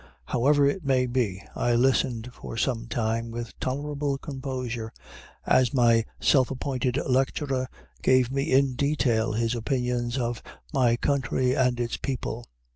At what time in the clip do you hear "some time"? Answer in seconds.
2.57-3.29